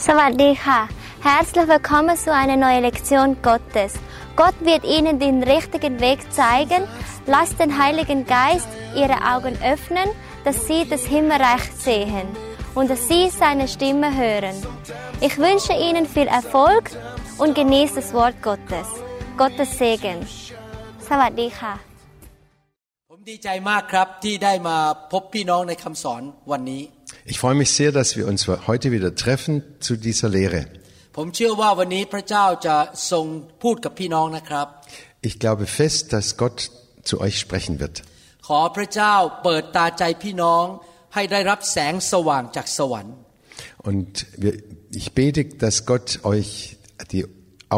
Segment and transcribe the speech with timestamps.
[0.00, 0.88] Savadika.
[1.22, 3.94] Herzlich willkommen zu einer neuen Lektion Gottes.
[4.36, 6.82] Gott wird Ihnen den richtigen Weg zeigen.
[7.26, 10.08] Lasst den Heiligen Geist Ihre Augen öffnen,
[10.44, 12.28] dass Sie das Himmelreich sehen
[12.74, 14.54] und dass Sie seine Stimme hören.
[15.20, 16.90] Ich wünsche Ihnen viel Erfolg
[17.38, 18.88] und genießt das Wort Gottes.
[19.36, 20.18] Gottes Segen.
[21.08, 21.72] Savadika.
[23.10, 24.76] ผมดีใจมากครับที่ได้มา
[25.12, 26.82] พบพี่น้องในคำสอนวันนี้
[27.32, 29.54] Ich freue mich sehr, dass wir uns heute wieder treffen
[29.86, 30.62] zu dieser Lehre.
[31.16, 32.76] ผมเชื่อว่าวันนี้พระเจ้าจะ
[33.10, 33.24] ทรง
[33.62, 34.66] พูดกับพี่น้องนะครับ
[35.28, 36.58] Ich glaube fest, dass Gott
[37.08, 37.96] zu euch sprechen wird.
[38.48, 40.64] ขอพระเจ้าเปิดตาใจพี่น้อง
[41.14, 43.14] ให้ได้รับแสงสว่างจากสวรรค์
[43.88, 44.54] Und wir,
[45.00, 46.50] ich bete, dass Gott euch
[47.12, 47.24] die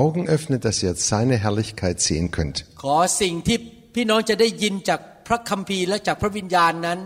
[0.02, 2.56] Augen öffnet, dass ihr seine Herrlichkeit sehen könnt.
[2.82, 3.58] ขอสิ่งที่
[3.94, 6.98] พี่น้องจะได้ยินจากพระคัมภีร์และจากพระวิญญาณนั้น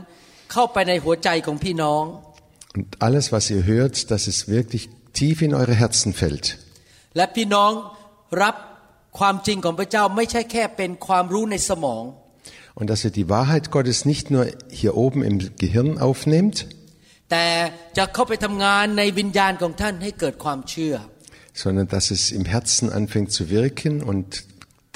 [0.52, 2.04] เข้าไปในหัวใจของพี่น้อง
[2.76, 4.82] Und alles, was ihr hört, dass es wirklich
[5.18, 6.46] tief in eure Herzen fällt.
[7.16, 7.72] และพี่น้อง
[8.42, 8.56] รับ
[9.18, 12.04] ความจริงของพระเจ้าไม่ใช่แค่เป็นความรู้ในสมอง
[12.78, 14.44] Und dass ihr die Wahrheit Gottes nicht nur
[14.80, 16.56] hier oben im Gehirn aufnehmt,
[17.30, 17.46] แต่
[17.96, 20.94] จะเข้าไปทำงานในวิญญาณของท่านให้เกิดความเชื่อ
[21.62, 24.26] sondern dass es im Herzen anfängt zu wirken und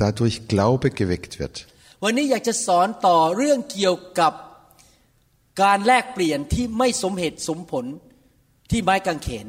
[0.02, 1.56] dadurch Glaube geweckt wird.
[2.04, 4.32] วันนี้อยากจะสอนต่อเรื่องเกี่ยวกับ
[5.62, 7.84] การแลกเปลี่ยนที่ไม่สมเหตุสมผล
[8.70, 9.46] ที่ไม้กางเขน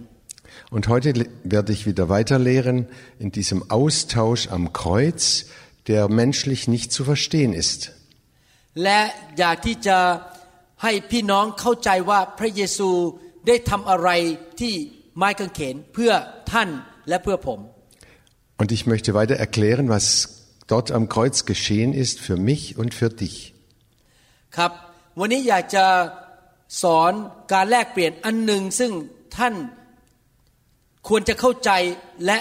[0.76, 2.78] Und heute le- werde ich wieder weiter lehren
[3.23, 5.22] in diesem Austausch am Kreuz,
[5.88, 7.80] der menschlich nicht zu verstehen ist.
[8.84, 9.00] และ
[9.40, 9.98] อยากที่จะ
[10.84, 12.90] ให้พี่น้องเข้าใจว่าพระเยซู
[13.48, 14.10] ได้ทำอะไร
[14.60, 14.73] ที่
[15.18, 16.12] ไม้กางเขนเพื่อ
[16.52, 16.70] ท่าน
[17.10, 17.60] และเพื่อผม
[18.62, 20.06] Und ich möchte weiter erklären, was
[20.73, 23.36] dort am Kreuz geschehen ist für mich und für dich.
[24.58, 24.72] ครับ
[25.19, 25.85] วันนี้อยากจะ
[26.83, 27.13] สอน
[27.53, 28.93] การแลกเปลี่ยนอันหนึ่งซึ่ง
[29.37, 29.55] ท่าน
[31.09, 31.70] ควรจะเข้าใจ
[32.27, 32.39] และ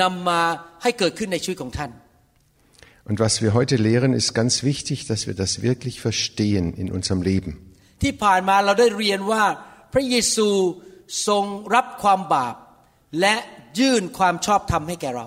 [0.00, 0.40] นำมา
[0.82, 1.92] ให้เกิดขึ้นในชีวิตของท่าน
[3.10, 7.22] Und was wir heute lehren, ist ganz wichtig, dass wir das wirklich verstehen in unserem
[7.30, 7.50] Leben.
[8.02, 9.44] ที่ผ่านมาเราได้เรียนว่า
[9.92, 10.48] พระเยซู
[11.26, 12.54] ทรงรับความบาป
[13.20, 13.34] และ
[13.80, 15.26] ยื่นความชอบธรรมให้แก่เรา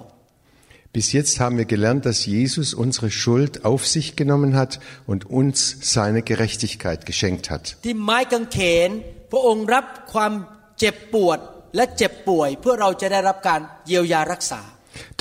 [0.97, 5.77] Bis jetzt haben wir gelernt, dass Jesus unsere Schuld auf sich genommen hat und uns
[5.95, 7.65] seine Gerechtigkeit geschenkt hat.
[7.85, 8.91] ที่ไม้กางเขน
[9.33, 10.33] พระองค์รับความ
[10.79, 11.39] เจ็บปวด
[11.77, 14.63] และเจ็บป่วย เพื่อเราจะได้รับการเยียวยารักษา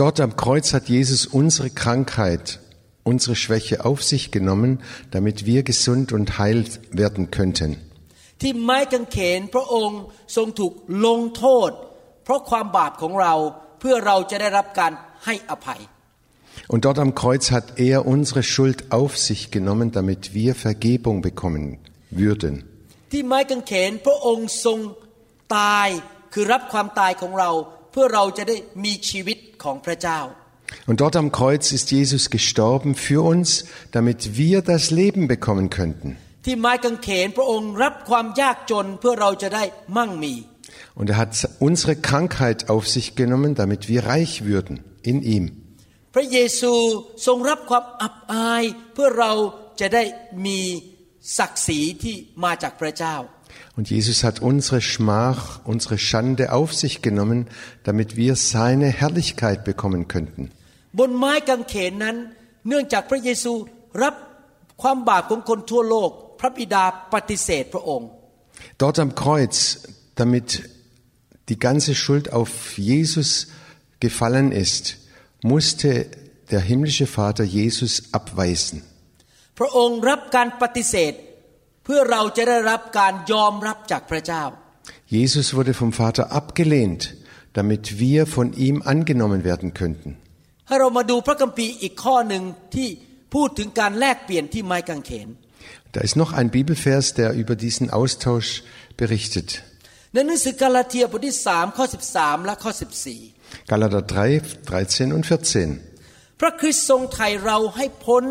[0.01, 2.45] Dort am Kreuz hat Jesus unsere Krankheit,
[3.11, 4.71] unsere Schwäche auf sich genommen,
[5.15, 6.59] damit wir gesund und heil
[7.01, 7.69] werden könnten.
[8.41, 10.01] ที่ไม้กางเขนพระองค์
[10.35, 10.73] ทรงถูก
[11.05, 11.71] ลงโทษ
[12.23, 13.33] เพราะความบาปของเรา
[13.79, 14.91] เพื่อเราจะได้รับการ
[15.25, 15.81] ให้อภัย
[16.67, 21.65] Und dort am Kreuz hat er unsere Schuld auf sich genommen, damit wir Vergebung bekommen
[22.09, 22.53] würden.
[23.11, 24.79] ที่ไม้กางเขนพระองค์ทรง
[25.57, 25.89] ตาย
[26.33, 27.51] คือรับความตายของเรา
[27.91, 30.19] เพื่อเราจะได้มีชีวิตของพระเจ้า
[30.89, 33.47] Und dort am Kreuz ist Jesus gestorben für uns,
[33.97, 36.09] damit wir das Leben bekommen könnten.
[36.45, 39.63] ที่ไม้กางเขนพระองค์รับความยากจนเพื่อเราจะได้
[39.97, 40.33] มั่งมี
[40.99, 41.33] Und er hat
[41.67, 44.75] unsere Krankheit auf sich genommen, damit wir reich würden
[45.11, 45.45] in ihm.
[46.13, 46.73] พระเยซู
[47.25, 49.33] ทรงรับความอับอาย เพื่อเรา
[49.79, 50.03] จะได้
[50.45, 50.59] มี
[51.37, 53.15] ศักดิ์ศรีที่มาจากพระเจ้า
[53.77, 57.39] Und Jesus hat unsere Schmach, unsere Schande auf sich genommen,
[57.83, 60.43] damit wir seine Herrlichkeit bekommen könnten.
[60.99, 62.15] บนไม้กางเขนนั้น
[62.67, 63.53] เนื่องจากพระเยซู
[64.03, 64.15] รับ
[64.81, 66.83] ความบาปของคนทั่วโลก พระบิดา
[67.13, 68.09] ปฏิเสธพระองค์
[68.81, 69.57] Dort am Kreuz,
[70.21, 70.47] damit
[71.49, 72.51] die ganze Schuld auf
[72.89, 73.29] Jesus
[73.99, 74.97] gefallen ist,
[75.41, 76.05] musste
[76.51, 78.77] der himmlische Vater Jesus abweisen.
[79.59, 81.13] พระองค์รับการปฏิเสธ
[81.83, 84.43] เพื่อเราจะได้รับการยอมรับจากพระเจ้า
[85.17, 87.01] Jesus wurde vom Vater abgelehnt,
[87.57, 90.09] damit wir von ihm angenommen werden könnten.
[90.67, 92.43] ให้เรามาดูพระคัมภีร์อีกข้อหนึ่ง
[92.75, 92.89] ที่
[93.33, 95.29] พูดถึงการแลกเปลี่ยนที่ไม้กางเขน
[95.93, 98.49] Da ist noch ein Bibelvers, der über diesen Austausch
[99.01, 99.49] berichtet.
[100.13, 101.85] ในหนังสือกาลาเทียบทที่3ข้อ
[102.15, 102.71] 13 และข้อ
[103.13, 103.38] 14
[103.70, 106.40] Galater 3, 13 und 14.
[106.40, 108.24] พระคริสต์ทรงไถ่เราให้พ้น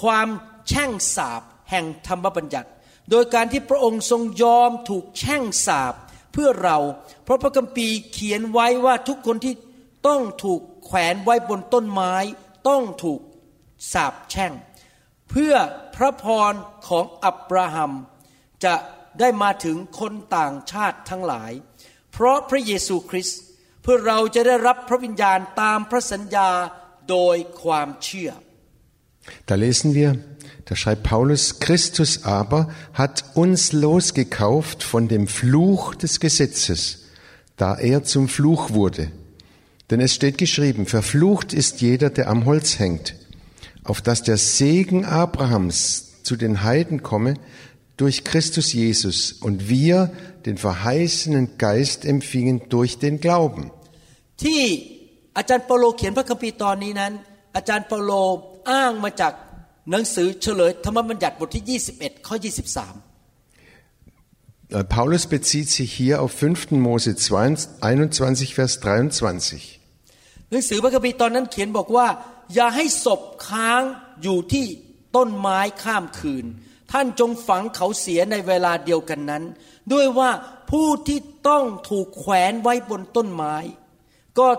[0.00, 0.28] ความ
[0.68, 2.70] แช่งสาปแห่งธรรมบัญญัติ
[3.10, 5.94] โดยการที่พระองค์ทรงยอมถูกแช่งสาป
[6.32, 6.78] เพื่อเรา
[7.24, 9.54] เพราะพระคัมภีร์เขียนไว้ว่าทุกคนที่
[10.06, 12.14] ต้องถูกแขวนไว้บนต้นไม้
[12.68, 13.20] ต้องถูก
[13.92, 14.52] สาปแช่ง
[15.30, 15.54] เพื่อ
[15.96, 16.52] พระพร
[16.88, 17.92] ของอับราฮัม
[18.64, 18.74] จะ
[19.20, 21.52] ได้มาถึงคนต่างชาติทั้งหลาย
[22.12, 23.40] เพราะพระเยซูคริสต์
[23.87, 26.49] พื่อเราจะได้รับพระวิญญาณตามพระสัญญา
[27.09, 28.31] โดยความเชื่อ
[29.45, 30.17] Da lesen wir,
[30.65, 37.05] da schreibt Paulus, Christus aber hat uns losgekauft von dem Fluch des Gesetzes,
[37.55, 39.11] da er zum Fluch wurde.
[39.89, 43.15] Denn es steht geschrieben, verflucht ist jeder, der am Holz hängt,
[43.83, 47.35] auf dass der Segen Abrahams zu den Heiden komme
[47.97, 50.11] durch Christus Jesus und wir
[50.45, 53.71] den verheißenen Geist empfingen durch den Glauben.
[54.42, 54.60] ที่
[55.36, 57.12] อาจารย์เปาโลเขียนพระคัมภีร์ตอนนี้นั้น
[57.56, 58.12] อาจารย์เปาโล
[58.70, 59.32] อ้างมาจาก
[59.90, 63.08] หนังสือเฉลยธรรมบัญญัติบทที่ 21 ข้อ 23
[64.70, 66.72] Äh, Paulus bezieht sich hier auf 5.
[66.72, 69.80] Mose 21, Vers 23.
[70.50, 72.06] หนังสือพระคัมภีร์ตอนนั้นเขียนบอกว่า
[72.54, 73.82] อย่าให้ศพค้าง
[74.22, 74.66] อยู่ที่
[75.16, 76.44] ต้นไม้ข้ามคืน
[76.92, 79.44] ท่านจงฝังเขาเสียในเวลาเดียวกันนั้น
[79.92, 80.30] ด้วยว่า
[80.70, 81.18] ผู้ที่
[81.48, 83.54] ต้องถูกแขวนไว้บนต้นไม้
[84.39, 84.49] ก็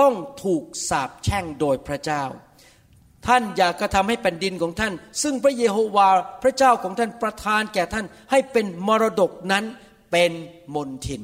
[0.00, 0.14] ต้อง
[0.44, 2.24] ถูกสาปแช่งโดยพระเจ้า
[3.26, 4.92] ท่านอย่ากระทำให้แผ่นดินของท่าน
[5.22, 9.64] ซึ่งพระเยโฮวาห์พระเจ้าของท่านประทานแก่ท่านให้เป็นมรดกนั้น
[10.12, 10.32] เป็น
[10.74, 11.22] มนทิน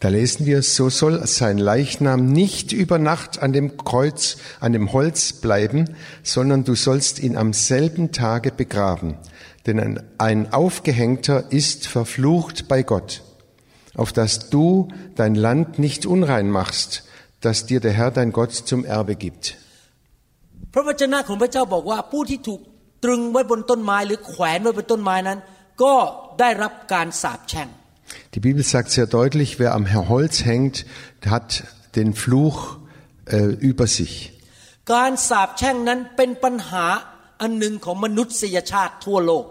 [0.00, 4.92] Da lesen wir, so soll sein Leichnam nicht über Nacht an dem Kreuz, an dem
[4.92, 9.16] Holz bleiben, sondern du sollst ihn am selben Tage begraben.
[9.66, 13.22] Denn ein, ein Aufgehängter ist verflucht bei Gott,
[13.94, 17.04] auf dass du dein Land nicht unrein machst,
[17.40, 19.44] das dir der Herr dein Gott zum Erbe gibt.
[20.72, 22.60] พระวจนะของพระเจ้าบอกว่าผู้ที่ถูก
[23.04, 25.38] ตรึงไว้บนต้นไม้หรือแขวนไว้บนต้นไม้นั้น
[25.82, 25.94] ก็
[26.40, 27.68] ได้รับการสาปแช่ง
[28.34, 30.76] Die Bibel sagt sehr deutlich, wer am Holz hängt,
[31.34, 31.48] hat
[31.96, 32.58] den Fluch
[33.26, 33.38] äh,
[33.70, 34.14] über sich.
[34.92, 36.86] การสาปแช่งนั้นเป็นปัญหา
[37.40, 39.46] อันหนึ่งของมนุษยชาติทั่วโลก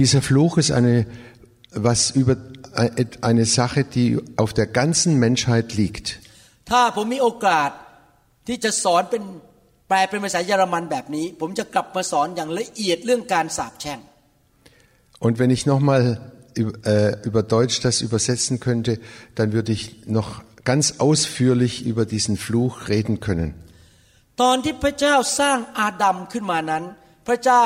[0.00, 0.94] Dieser Fluch ist eine,
[1.88, 2.51] was über äh,
[3.30, 6.06] eine Sache, die auf der ganzen Menschheit liegt.
[6.70, 7.70] ถ้าผมมีโอกาส
[8.46, 9.22] ที่จะสอนเป็น
[9.88, 14.00] แปลเป็นภาษาเยอรมันแบบนี้ ผมจะกลับมาสอนอย่างละเอียดเรื่องการสาปแช่ง
[15.26, 16.02] Und wenn ich nochmal
[16.60, 18.92] über, äh, über Deutsch das übersetzen könnte,
[19.34, 19.82] dann würde ich
[20.18, 20.28] noch
[20.70, 23.50] ganz ausführlich über diesen Fluch reden können.
[24.42, 26.84] ตอนที่พระเจ้าสร้างอาดัมขึ้นมานั้น
[27.26, 27.64] พระเจ้า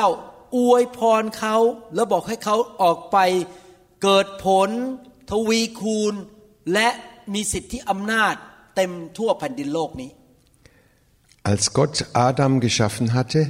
[0.57, 1.55] อวยพรเขา
[1.95, 3.17] แล้วบอกให้เขาออกไป
[4.03, 4.69] เกิดผล
[5.31, 6.13] ทวีคูณ
[6.73, 6.87] และ
[7.33, 8.35] มีสิทธิอำนาจ
[8.75, 10.11] เต็มทั่วแผ่นดินโลกนี้
[11.51, 13.41] Als Gott Adam geschaffen hatte,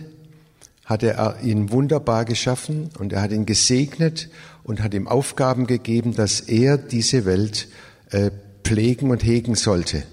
[0.86, 4.30] hat er ihn wunderbar geschaffen und er hat ihn gesegnet
[4.64, 7.68] und hat ihm Aufgaben gegeben, dass er diese Welt
[8.10, 8.32] äh,
[8.64, 10.04] pflegen und hegen sollte.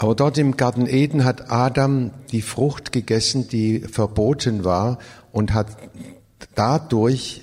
[0.00, 4.98] Aber dort im Garten Eden hat Adam die Frucht gegessen, die verboten war
[5.30, 5.76] und hat
[6.54, 7.42] dadurch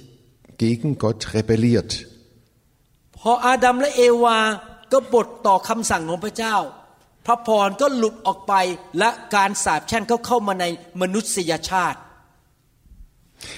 [0.57, 2.07] gegen Gott rebelliert.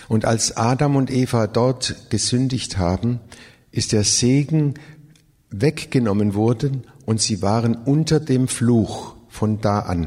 [0.09, 3.21] Und als Adam und Eva dort gesündigt haben,
[3.71, 4.73] ist der Segen
[5.51, 10.02] weggenommen worden und sie waren unter dem Fluch von da an.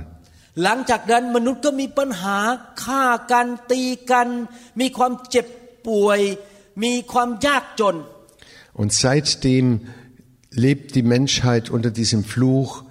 [0.63, 2.37] หลังจากนั้นมนุษย์ก็มีปัญหา
[2.83, 3.81] ฆ่ากันตี
[4.11, 4.27] กัน
[4.79, 5.47] มีความเจ็บ
[5.87, 6.19] ป่วย
[6.83, 7.95] มีความยากจน
[8.79, 9.65] Und seitdem
[10.51, 12.83] lebt die Menschheit unter diesem Fluch.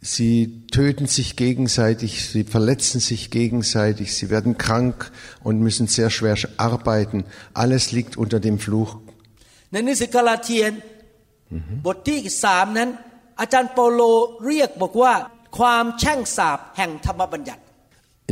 [0.00, 5.10] Sie töten sich gegenseitig, sie verletzen sich gegenseitig, sie werden krank
[5.42, 7.24] und müssen sehr schwer arbeiten.
[7.54, 8.90] Alles liegt unter dem Fluch.
[9.72, 10.72] ในหนังสือกาลาเทียน
[11.86, 12.90] บทที่สามนั้น
[13.39, 14.01] อาจารย์เปาโล
[14.47, 15.13] เรียกบอกว่า
[15.59, 17.61] ความแช่งสาปแห่งธรรมบัญญัติ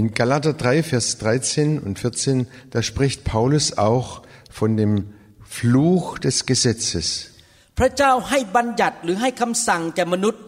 [0.02, 4.24] In Galater 3, Vers 13 und 14, da spricht Paulus auch
[4.60, 4.94] von dem
[5.58, 7.06] Fluch des Gesetzes.
[7.80, 10.42] พระเจ้าให้บัญญัติหรือให้คำสั่งแก่มนุษย์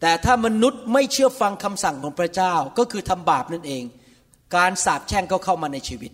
[0.00, 3.84] แต่ถ้ามนุษย์ไม่เชื่อฟังคำสั่งของพระเจ้าก็คือทำบาปนั่นเอง
[4.56, 6.12] การสาปแช่งก็เข้ามาในชีวิต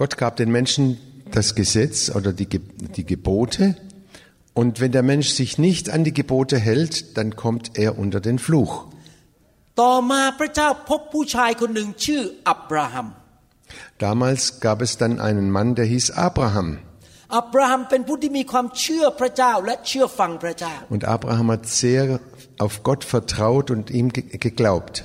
[0.00, 0.84] Gott gab den Menschen
[1.36, 3.62] das Gesetz oder die, Ge- die Gebote.
[4.61, 8.37] Und wenn der Mensch sich nicht an die Gebote hält, dann kommt er unter den
[8.47, 8.73] Fluch.
[9.81, 13.07] ต่อมาพระเจ้าพบผู้ชายคนหนึ่งชื่ออับราฮัม
[14.05, 16.67] Damals gab es dann einen Mann, der hieß Abraham.
[17.37, 22.03] อับราฮัมเป็นผู้ที่มีความเชื่อพระเจ้าและเชื่อฟังพระเจ้า Und Abraham hat sehr
[22.63, 24.95] auf Gott vertraut und ihm ge- geglaubt.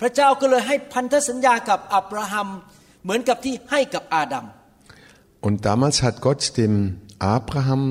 [0.00, 2.48] พระเจ้าก็เลยให้พันธสัญญากับอับราฮัม
[3.04, 4.44] เหมือนกับที่ให้กับอาดัม
[5.46, 6.74] Und damals hat Gott dem
[7.36, 7.82] Abraham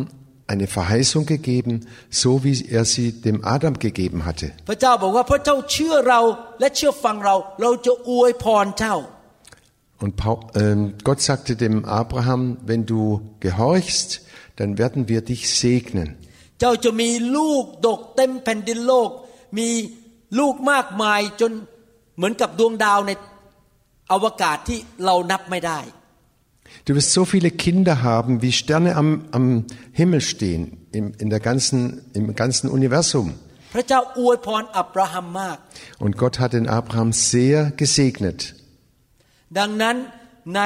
[0.47, 4.47] eine Verheißung gegeben, so wie er sie dem Adam gegeben hatte.
[4.69, 6.19] พระเจ้าบอกว่าพระเจ้าเชื่อเรา
[6.59, 8.95] และเชื่อฟังเรา เราจะอวยพรเจ้า
[10.03, 13.01] Und Paul, ähm, Gott sagte dem Abraham, wenn du
[13.39, 14.21] gehorchst,
[14.57, 16.07] dann werden wir dich segnen.
[16.59, 19.09] เจ้าจะมีลูกดกเต็มแผ่นดินโลก
[19.57, 19.69] มี
[20.39, 21.51] ลูกมากมายจน
[22.15, 23.11] เหมือนกับดวงดาวใน
[24.11, 25.79] อวกาศที่เรานับไม่ได้
[26.85, 31.39] Du wirst so viele Kinder haben, wie Sterne am, am Himmel stehen, im, in der
[31.39, 31.79] ganzen,
[32.13, 33.27] im ganzen Universum.
[33.73, 35.57] พระเจ้าอวยพรอับราฮัมมาก
[36.03, 38.39] Und Gott hat den Abraham sehr gesegnet.
[39.59, 39.95] ดังนั้น
[40.55, 40.61] ใน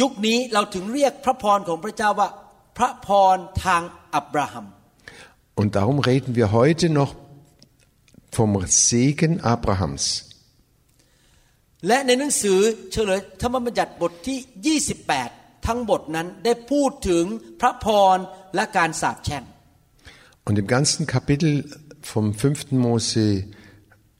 [0.00, 2.28] ยุคนี้เราถึงเรียกพระพรของพระเจ้าว่า
[2.78, 3.82] พระพรทาง
[4.14, 4.66] อับราฮัม
[5.60, 7.10] Und darum reden wir heute noch
[8.36, 10.02] vom Segen Abrahams.
[11.86, 12.58] และในหนังสือ
[12.92, 17.24] เฉลยธรรมบัญญัติบทที่ 28 ทั้งบทนั้นได้พูดถึง
[17.60, 18.18] พระพร
[18.54, 19.44] และการสาปแช่ง
[20.48, 21.50] Und im ganzen Kapitel
[22.12, 22.72] vom 5.
[22.86, 23.44] Mose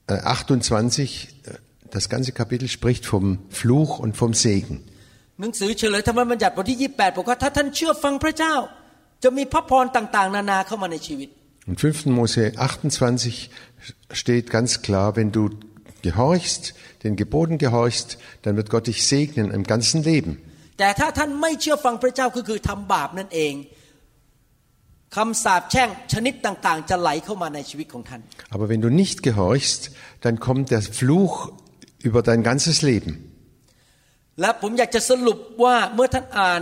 [0.07, 1.53] äh, 28, äh,
[1.89, 4.75] das ganze Kapitel spricht vom Fluch und vom Segen.
[5.41, 8.55] หนังสือเฉลยธรรมบัญญัติบทที่ 28บอกว่าถ้าท่านเชื่อฟังพระเจ้า
[9.23, 11.29] จะมีพระพรต่าง ๆ นานาเข้ามาในชีวิต
[11.69, 12.17] Im 5.
[12.17, 13.49] Mose 28
[14.21, 15.43] steht ganz klar, wenn du
[16.07, 16.63] gehorchst,
[17.03, 20.31] den Geboten gehorchst, dann wird Gott dich segnen im ganzen Leben.
[20.79, 23.53] แต่ถ้าท่านไม่เชื่อฟังพระเจ้าก็คือทำบาปนั่นเอง
[25.15, 28.21] คำสาปแช่งชนิดต่าง ๆ จะไหลเข้ามาในชีวิตของท่าน
[28.53, 29.81] Aber wenn du nicht gehorchst,
[30.23, 31.35] dann kommt der Fluch
[32.07, 33.11] über dein ganzes Leben.
[34.41, 36.61] และผมอยากจะสรุปว่าเมื่อท่านอ่าน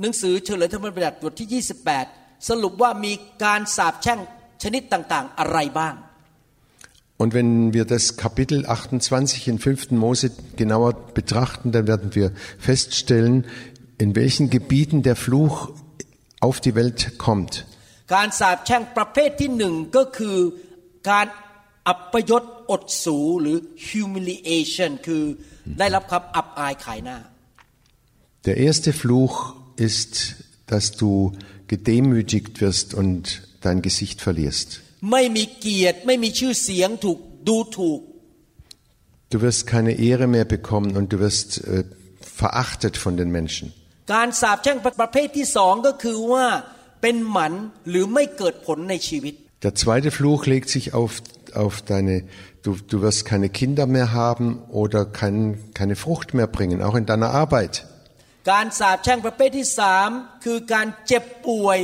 [0.00, 1.62] หนังสือเฉลยธรรมบัญญัติบทที่
[1.98, 3.12] 28 สรุปว่ามี
[3.44, 4.20] การสาปแช่ง
[4.62, 5.94] ชนิดต่าง ๆ อะไรบ้าง
[7.18, 9.92] Und wenn wir das Kapitel 28 in 5.
[9.92, 13.46] Mose genauer betrachten, dann werden wir feststellen,
[13.98, 15.70] in welchen Gebieten der Fluch
[16.40, 17.64] auf die Welt kommt.
[18.14, 20.38] การสาปแช่งประเภทที่หนึ่งก็คือ
[21.10, 21.26] การ
[21.88, 23.56] อัปยศอดสูหรือ
[23.88, 25.24] humiliation คือ
[25.78, 27.18] ได้รับความอับอายขายหน้า
[28.46, 29.36] Der erste Fluch
[29.88, 30.12] ist,
[30.72, 31.12] dass du
[31.72, 33.22] gedemütigt wirst und
[33.62, 34.68] dein Gesicht verlierst.
[35.10, 37.18] ไม่มีเกียรติไม่มีชื่อเสียงถูก
[37.48, 38.00] ดูถูก
[39.32, 41.82] Du wirst keine Ehre mehr bekommen und du wirst äh,
[42.42, 43.66] verachtet von den Menschen.
[44.14, 46.46] การสาปแช่งประเภทที่สองก็คือว่า
[47.02, 47.52] เป็นหมัน
[47.88, 51.12] หรือไม่เกิดผลในชีวิต Der zweite Fluch legt sich auf,
[51.64, 52.24] auf deine,
[52.64, 54.46] du, du wirst keine Kinder mehr haben
[54.82, 55.36] oder kein,
[55.72, 57.74] keine Frucht mehr bringen, auch in deiner Arbeit.
[58.50, 60.08] การสาปแช่งประเภทที่สาม
[60.44, 61.78] คือการเจ็บป่วย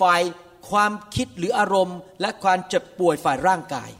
[0.00, 0.22] ฝ่าย
[0.70, 3.90] ความคิดหรืออารมณ์ และความเจ็บป่วยฝ่ายร่างกาย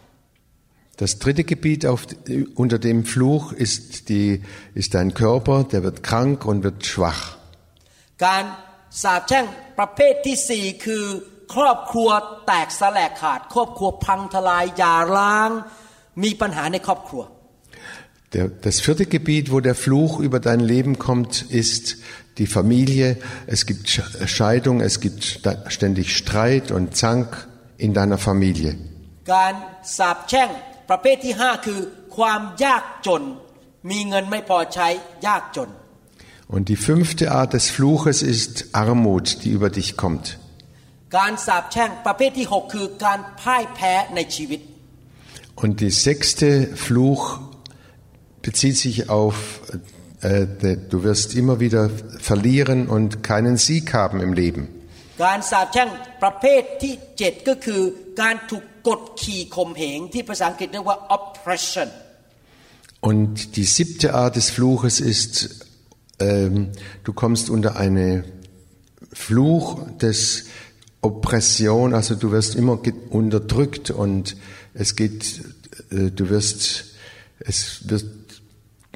[0.97, 2.07] Das dritte Gebiet auf,
[2.55, 4.43] unter dem Fluch ist, die,
[4.75, 7.23] ist dein Körper, der wird krank und wird schwach.
[8.25, 8.45] การ
[9.03, 9.45] สาปแช่ง
[9.79, 11.05] ประเภทที่สี่คือ
[11.55, 12.11] ครอบครัว
[12.47, 15.50] แตกสลายขาด ครอบครัวพังทลายหย่าร้าง
[16.23, 17.23] มีปัญหาในครอบครัว
[18.35, 21.99] Der, das vierte Gebiet, wo der Fluch über dein Leben kommt, ist
[22.38, 23.17] die Familie.
[23.47, 23.88] Es gibt
[24.37, 25.23] Scheidung, es gibt
[25.69, 27.29] ständig Streit und Zank
[27.79, 28.71] in deiner Familie.
[29.35, 29.55] การ
[29.99, 30.50] สาปแช่ง
[30.91, 31.81] ประเภทที่ห้าคือ
[32.17, 33.23] ความยากจน
[33.91, 34.88] มีเงินไม่พอใช้
[35.26, 35.71] ยากจน
[36.55, 40.25] Und die fünfte Art des Fluches ist Armut, die über dich kommt.
[41.17, 44.61] การสาปแช่งประเภทที่หกคือการพ่ายแพ้ในชีวิต
[45.62, 46.49] Und die sechste
[46.87, 47.23] Fluch
[48.43, 49.37] bezieht sich auf,
[49.73, 49.79] äh,
[50.93, 54.69] du wirst immer wieder verlieren und keinen Sieg haben im Leben.
[55.23, 55.88] การสาปแช่ง
[56.23, 57.83] ประเภทที่เจ็ดก็คือ
[58.21, 61.88] การถูกกดขี่ข่มเหงที่ภาษาอังกฤษเรียกว่า oppression
[63.09, 65.33] Und die siebte Art des Fluches ist,
[66.19, 66.71] ähm,
[67.07, 68.25] du kommst unter eine
[69.12, 69.67] Fluch
[70.05, 70.47] des
[71.03, 72.79] Oppression, also du wirst immer
[73.11, 74.37] unterdrückt und
[74.73, 75.43] es geht,
[75.91, 76.87] äh, du wirst,
[77.41, 77.59] es
[77.91, 78.07] wird,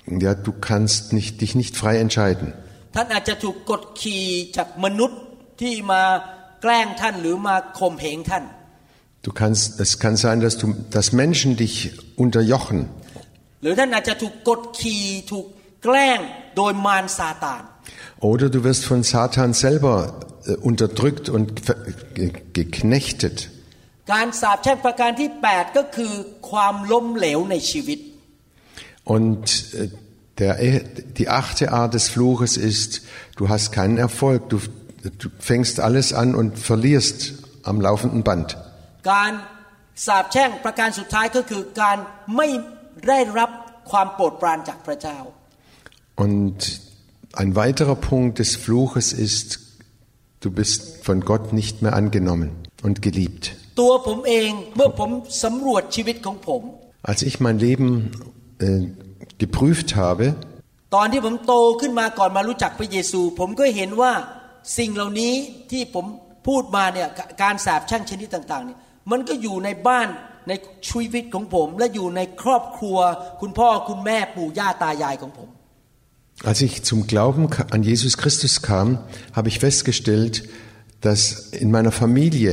[0.06, 2.48] ja, du kannst nicht, dich nicht frei entscheiden.
[2.94, 4.24] ท่านอาจจะถูกกดขี่
[4.56, 5.20] จากมนุษย์
[5.60, 6.02] ที่มา
[6.62, 8.44] แกล้งท่านหรือมาข่มเหงท่าน
[9.26, 10.66] Du kannst, es kann sein, dass du,
[10.96, 11.74] dass Menschen dich
[12.24, 12.78] unterjochen.
[13.62, 15.02] หรือท่านอาจจะถูกกดขี่
[15.32, 15.46] ถูก
[15.84, 16.18] แกล้ง
[16.56, 17.62] โดยมารซาตาน
[18.30, 19.96] Oder du wirst von Satan selber
[20.46, 21.46] äh, unterdrückt und
[22.58, 23.36] geknechtet.
[24.12, 26.12] การสาปแช่งประการที่ 8 ก็คือ
[26.50, 27.98] ความล้มเหลวในชีวิต
[29.03, 29.89] und äh,
[30.37, 30.83] der, eh,
[31.17, 33.01] die achte Art des Fluches ist,
[33.35, 34.59] du hast keinen Erfolg, du,
[35.17, 37.33] du fängst alles an und verlierst
[37.63, 38.57] am laufenden Band.
[46.15, 46.81] Und
[47.33, 49.59] ein weiterer Punkt des Fluches ist,
[50.39, 53.55] du bist von Gott nicht mehr angenommen und geliebt.
[57.05, 58.11] Als ich mein Leben
[58.66, 58.80] äh,
[59.42, 60.24] geprüft habe,
[60.96, 64.12] ตอนที่ผมโตขึ้นมาก่อนมารู้จักพระเยซู ผมก็เห็นว่า
[64.78, 65.32] สิ่งเหล่านี้
[65.70, 66.06] ที่ผม
[66.48, 67.08] พูดมาเนี่ย
[67.42, 68.78] การสาปแช่งชนิดต่างๆเนี่ย
[69.10, 70.08] มันก็อยู่ในบ้าน
[70.48, 70.52] ใน
[70.88, 72.98] ชีวิตของผม และอยู่ในครอบครัว
[73.40, 75.48] คุณพ่อคุณแม่ปู่ย่าตายายของผม
[76.50, 78.86] Als ich zum Glauben ka- an Jesus Christus kam,
[79.36, 80.34] habe ich festgestellt,
[81.06, 81.20] dass
[81.62, 82.52] in meiner Familie,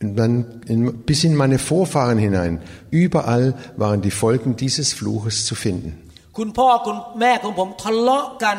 [0.00, 5.54] in mein, in, bis in meine Vorfahren hinein, überall waren die Folgen dieses Fluches zu
[5.54, 5.90] finden.
[6.38, 8.58] คุณพ่อคุณแม่ของผมทะเลาะกัน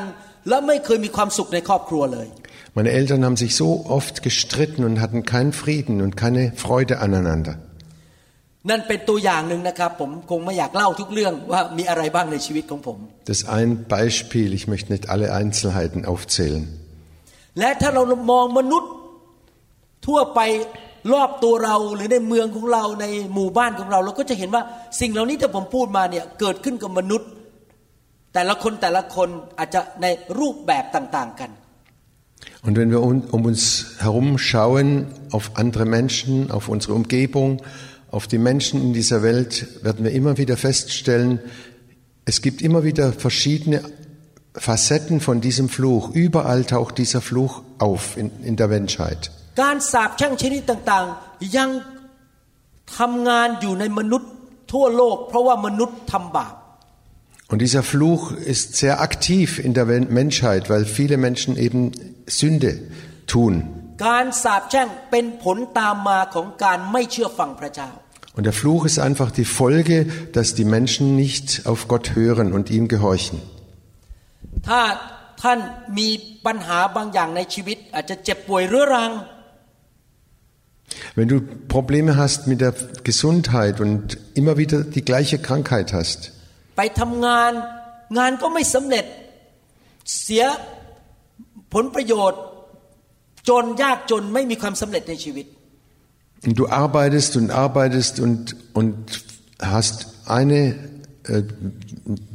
[0.49, 2.27] และไม่เคยมีความสุขในครอบครัวเลย
[2.77, 7.55] Meine Eltern haben sich so oft gestritten und hatten keinen Frieden und keine Freude aneinander.
[8.69, 12.97] นั่นเป็นตัวอย่างหนึ่งนะครับ ผมคงไม่อยากเล่าทุกเรื่องว่ามีอะไรบ้างในชีวิตของผม
[13.29, 16.63] Das ist ein Beispiel, ich möchte nicht alle Einzelheiten aufzählen.
[17.59, 18.91] และถ้าเรามองมนุษย์
[20.07, 20.39] ทั่วไป
[21.13, 24.63] รอบตัวเราหรือในเมืองของเราในหมู่บ้านของเรา เราก็จะเห็นว่า
[24.99, 27.29] สิ่งเหล่านี้ที่ผมพูดมาเนี่ยเกิดขึ้นกับมนุษย์
[28.33, 30.05] แต่ละคนแต่ละคนอาจจะใน
[30.39, 31.51] รูปแบบต่างๆกัน
[32.65, 33.63] Und wenn wir un- um uns
[33.99, 34.87] herum schauen,
[35.31, 37.61] auf andere Menschen, auf unsere Umgebung,
[38.11, 39.51] auf die Menschen in dieser Welt,
[39.83, 41.39] werden wir immer wieder feststellen,
[42.25, 43.81] es gibt immer wieder verschiedene
[44.67, 46.09] Facetten von diesem Fluch.
[46.11, 49.31] Überall taucht dieser Fluch auf in, in der Menschheit.
[49.60, 51.70] การสาปแช่งชนิดต่างๆ ยัง
[52.98, 54.30] ทำงานอยู่ในมนุษย์
[54.72, 56.54] ทั่วโลก เพราะว่ามนุษย์ทำบาป
[57.52, 61.80] Und dieser Fluch ist sehr aktiv in der Wen- Menschheit, weil viele Menschen eben
[62.40, 62.72] Sünde
[63.32, 63.52] tun.
[64.06, 67.90] การสาปแช่งเป็นผลตามมาของการไม่เชื่อฟังพระเจ้า
[68.36, 69.96] Und der Fluch ist einfach die Folge,
[70.36, 73.36] dass die Menschen nicht auf Gott hören und ihm gehorchen.
[74.68, 74.82] ถ้า
[75.42, 75.58] ท่าน
[75.98, 76.08] มี
[76.46, 79.12] ปัญหาบางอย่างในชีวิตอาจจะเจ็บป่วยเรื้อรัง
[81.15, 82.73] Wenn du Probleme hast mit der
[83.03, 86.31] Gesundheit und immer wieder die gleiche Krankheit hast,
[86.77, 87.51] ไปทำงาน
[88.17, 89.05] งานก็ไม่สำเร็จ
[90.19, 90.43] เสีย
[91.73, 92.41] ผลประโยชน์
[93.49, 95.45] จนยากจนไม่มีความสำเร็จในชีวิต
[96.45, 99.23] und du arbeitest und arbeitest und, und
[99.59, 100.75] hast eine,
[101.23, 101.43] äh,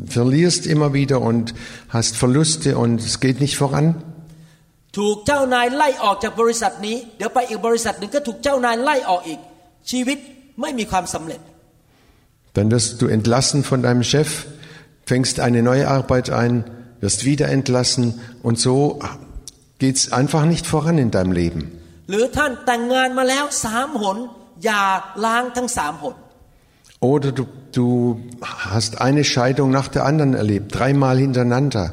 [0.07, 1.55] verlierst immer wieder und
[1.89, 4.03] hast Verluste und es geht nicht voran,
[4.97, 9.41] ถูกเจ้านายไล่ออกจากบริษัทนี้ เดี๋ยวไปอีกบริษัทหนึ่งก็ถูกเจ้านายไล่ออกอีก
[9.91, 10.19] ชีวิต
[10.61, 11.41] ไม่มีความสำเร็จ
[12.55, 14.47] dann wirst du entlassen von deinem Chef,
[15.05, 16.65] fängst eine neue Arbeit ein,
[17.01, 18.99] wirst wieder entlassen und so
[19.79, 21.63] geht's einfach nicht voran in deinem Leben.
[22.11, 24.19] หรือท่านแต่งงานมาแล้วสามหน
[24.65, 24.83] อย่า
[25.25, 26.17] ล้างทั้งสามหน
[27.13, 27.45] Oder du,
[27.79, 27.87] du
[28.75, 31.87] hast eine Scheidung nach der anderen erlebt, dreimal hintereinander.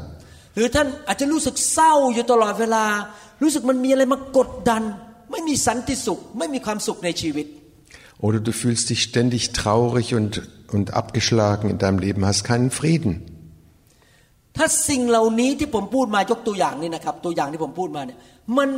[0.55, 2.85] หรือท่านอาจจะรู้สึกเศร้าอยู่ตลอดเวลา
[3.43, 4.83] รู้สึกมันมีอะไรมากดดัน
[5.31, 7.47] ไม่มีสันติสุข ไม่มีความสุขในชีวิต
[8.27, 10.33] Oder du fühlst dich ständig traurig und,
[10.75, 13.13] und abgeschlagen in deinem Leben, hast keinen Frieden.
[14.57, 18.19] ถ้าสิ่งเหล่านี้ที่ผมพูดมายกตัวอย่างนี่นะครับ ตัวอย่างที่ผมพูดมาเนี่ย
[18.59, 18.71] มัน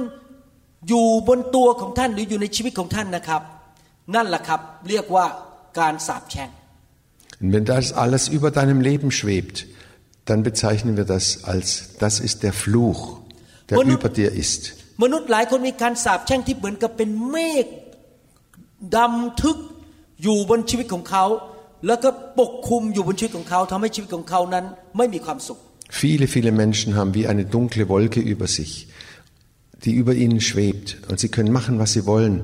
[0.89, 3.43] อยู่บนตัวของท่านหรืออยู่ในชีวิตของท่านนะครับ
[4.15, 5.27] นั่นแหละครับเรียกว่า
[5.79, 6.51] การสาปแช่ง
[7.43, 9.57] Und wenn das alles über deinem Leben schwebt,
[10.30, 11.68] dann bezeichnen wir das als,
[12.04, 13.02] das ist der Fluch,
[13.70, 14.62] der Und- über dir ist.
[15.04, 17.66] มนุษย์หลายคนมีการสาปแช่งที่เหมือนกับเป็นเมฆ
[18.96, 19.58] ดำทึก
[20.24, 21.26] อยู่บนชีวิตของเขา
[21.88, 24.66] แล้วก็ปกคลุมอยู่บนชีวิตของเขาทำให้ชีวิตของเขานั้น
[24.98, 25.60] ไม่มีความสุข
[26.04, 28.72] Viele, viele Menschen haben wie eine dunkle Wolke über sich,
[29.86, 30.88] die über ihnen schwebt.
[31.10, 32.36] Und sie können machen, was sie wollen.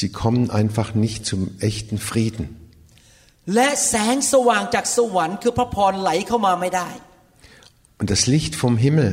[0.00, 2.44] Sie kommen einfach nicht zum echten Frieden.
[3.54, 6.88] และแสงสว่างจากสวรรค์คือพระพรไหลเข้ามาไม่ได้
[8.00, 9.10] Und das Licht vom Himmel,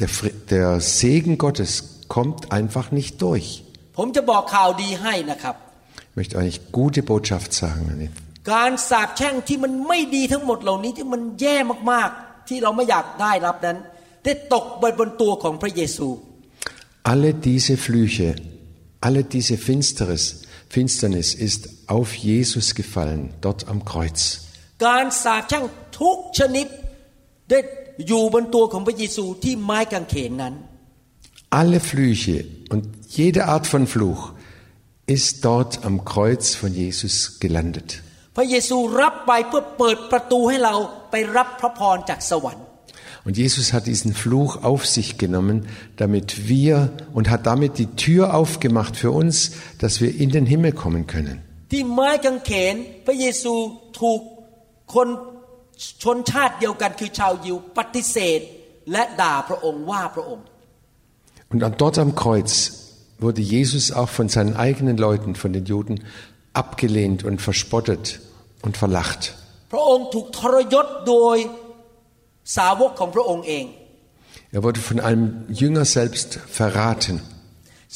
[0.00, 1.72] der, Fri- der Segen Gottes,
[2.08, 3.48] kommt einfach nicht durch.
[3.96, 5.54] ผมจะบอกข่าวดีให้นะครับ
[6.10, 7.82] Ich möchte eigentlich gute Botschaft sagen.
[7.94, 8.08] Eine
[8.52, 11.56] การสาปแช่งที่มันไม่ดีทั้งหมดเหล่านี้ที่มันแย่
[11.92, 13.78] มากๆ ที่เราไม่อยากได้รับนั้น
[14.24, 16.08] ได้ตกบนบนตัวของพระเยซู
[17.12, 18.28] Alle diese Flüche,
[19.06, 20.22] alle diese Finsteres,
[20.74, 21.62] Finsternis ist
[21.96, 24.20] auf Jesus gefallen, dort am Kreuz.
[24.86, 25.64] การสาปแช่ง
[26.00, 26.66] ทุกชนิด
[27.50, 27.58] ได้
[28.06, 30.54] อยู่บนตัวของพระเยซูที่ไม้กางเขนนั้น
[31.60, 32.38] Alle Flüche
[32.72, 32.82] und
[33.18, 34.22] jede Art von Fluch
[35.16, 37.88] ist dort am Kreuz von Jesus gelandet.
[38.36, 40.74] พระเยซูรับไปเพื่อเปิดประตูให้เรา
[41.10, 42.64] ไปรับพระพรจากสวรรค์
[43.24, 48.32] Und Jesus hat diesen Fluch auf sich genommen, damit wir und hat damit die Tür
[48.34, 51.42] aufgemacht für uns, dass wir in den Himmel kommen können.
[55.72, 58.40] ที่ไม้กางเขนพระเยซูถูกคนชนชาติเดียวกันคือชาวยิวปฏิเสธ
[58.92, 60.44] และด่าพระองค์ว่าพระองค์
[61.50, 62.50] Und dann dort am Kreuz
[63.24, 66.04] wurde Jesus auch von seinen eigenen Leuten, von den Juden,
[66.52, 68.20] abgelehnt und verspottet
[68.66, 69.20] und verlacht.
[69.72, 71.36] พระองค์ถูกทรยศโดย
[72.56, 73.64] สาวกของพระองค์เอง
[74.56, 75.26] Er wurde von einem
[75.60, 76.28] Jünger selbst
[76.60, 77.16] verraten.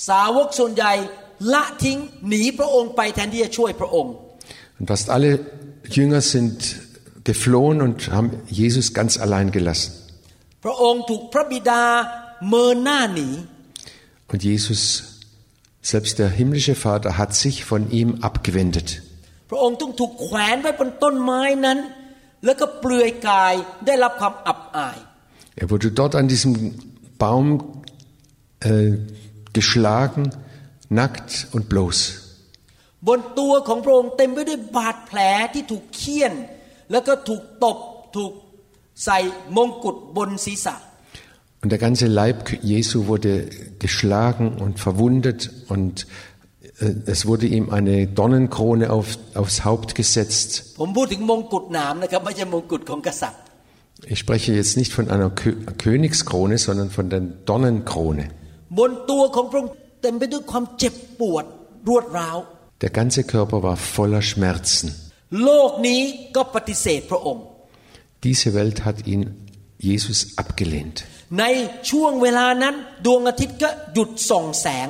[0.08, 0.92] สาวกส่วนใหญ่
[1.52, 4.12] ละทิ้งหนีพระองค์ไปแทนที่จะช่วยพระองค์
[4.78, 5.30] Und fast alle
[5.96, 6.58] Jünger sind
[7.26, 9.90] geflohen und haben Jesus ganz allein gelassen.
[10.64, 11.82] พระองค์ถูกพระบิดา
[12.48, 13.28] เมินหน้าหนี
[14.30, 14.80] Und Jesus,
[15.92, 18.88] selbst der himmlische Vater, hat sich von ihm abgewendet.
[19.50, 21.78] พระองค์ต้องถูกแขวนไว้บนต้นไม้นั้น
[22.44, 23.54] แล้วก็เปลือยกาย
[23.86, 24.98] ได้รับความอับอาย
[25.60, 26.52] Er wurde dort an diesem
[27.22, 27.46] Baum
[28.70, 28.92] äh,
[29.52, 30.22] geschlagen,
[30.88, 31.96] nackt und bloß.
[33.08, 35.18] บนตัวของพระองค์เต็มไปด้วยบาดแผล
[35.54, 36.32] ที่ถูกเคี่ยน
[36.90, 37.78] แล้วก็ถูกตบ
[38.16, 38.32] ถูก
[39.04, 39.18] ใส่
[39.56, 40.76] มงกุฎบนศีรษะ
[41.64, 42.38] Und der ganze Leib
[42.72, 43.32] Jesu wurde
[43.78, 46.08] geschlagen und verwundet und
[46.80, 50.48] äh, es wurde ihm eine Dornenkrone auf, aufs Haupt gesetzt.
[50.80, 53.40] ผมพูดถึงมงกุฎหนามนะครับไม่ใช่มงกุฎของกษัตริย์
[54.12, 55.50] Ich spreche jetzt nicht von einer Kö
[55.84, 58.24] Königskrone, sondern von der Dornenkrone.
[58.78, 61.44] บนตัวของพระองค์เต็มไปด้วยความเจ็บปวด
[61.88, 62.38] รวดร้าว
[62.82, 64.88] Der ganze Körper war voller Schmerzen.
[65.43, 66.01] โลกนี้
[66.35, 67.43] ก็ปฏิเสธพระองค์
[68.25, 69.21] Diese Welt hat ihn
[69.89, 70.97] Jesus abgelehnt.
[71.39, 71.45] ใน
[71.89, 74.87] ช่วงเวลานั้นดวงอาทิตย์ก็หยุดส่องแสง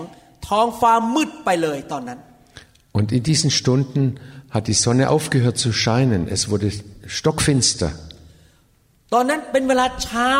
[0.47, 2.19] ท้องฟ้ามืดไปเลยตอนนั้น
[2.97, 4.03] Und in diesen Stunden
[4.55, 6.21] hat die Sonne aufgehört zu scheinen.
[6.35, 6.67] Es wurde
[7.17, 7.89] stockfinster.
[9.13, 10.31] ตอนนั้นเป็นเวลาเช้า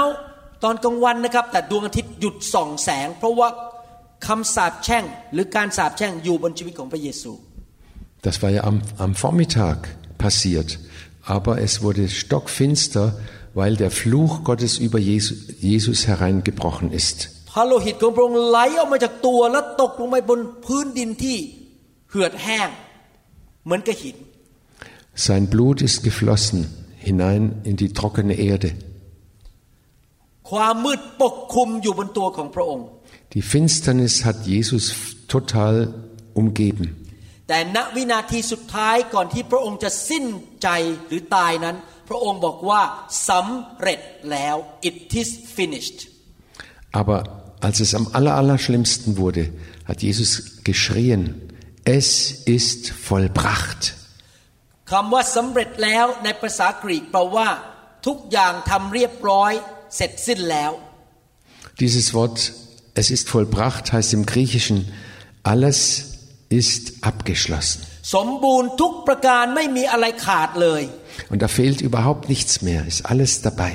[0.64, 3.50] ตอนกลางวันนะครับ แต่ดวงอาทิตย์หยุดส่องแสง เพราะว่า
[4.28, 7.32] คำสาปแช่งหรือการสาปแช่งอยู่บนชีวิตของพระเยซู
[8.27, 9.79] Das war ja am, am Vormittag
[10.19, 10.79] passiert.
[11.25, 13.17] Aber es wurde stockfinster,
[13.55, 17.19] weil der Fluch Gottes über Jesus, Jesus hereingebrochen ist.
[17.57, 21.39] พระโลหิตของพระองค์ไหลออกมาจากตัวแล้วตกลงไปบนพื้นดินที่
[22.11, 22.69] เหือดแห้ง
[23.65, 24.17] เหมือนกับหิน
[25.27, 26.61] Sein Blut ist geflossen
[27.09, 28.71] hinein in die trockene Erde.
[30.51, 32.87] ความมืดปกคลุมอยู่บนตัวของพระองค์
[33.35, 34.85] Die Finsternis hat Jesus
[35.35, 35.75] total
[36.41, 36.85] umgeben.
[37.49, 40.25] แต่ณวินาทีสุดท้ายก่อนที่พระองค์จะสิ้น
[40.63, 40.69] ใจ
[41.07, 41.77] หรือตายนั้น
[42.09, 42.81] พระองค์บอกว่า
[43.29, 44.57] สำเร็จแล้ว
[44.89, 45.99] it is finished
[47.01, 47.19] Aber
[47.67, 49.51] als es am aller, allerschlimmsten wurde,
[49.87, 51.23] hat Jesus geschrien,
[51.85, 52.09] es
[52.57, 53.83] ist vollbracht.
[54.91, 57.49] คำว่าสำเร็จแล้วในภาษากรีกแปลว่า
[58.07, 59.53] ทุกอย่างทำเรียบร้อย
[59.97, 60.73] เสร็จสิ้นแล้ว
[61.83, 62.39] Dieses Wort,
[63.01, 64.79] es ist vollbracht, heißt im Griechischen,
[65.43, 65.79] alles
[66.50, 67.80] ist abgeschlossen.
[68.16, 70.84] สมบูรณ์ทุกประการไม่มีอะไรขาดเลย
[71.32, 73.74] Und da fehlt überhaupt nichts mehr, ist alles dabei.